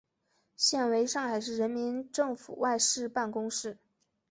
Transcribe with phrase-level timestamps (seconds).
[0.55, 3.77] 现为上海市人民政府外事办公室。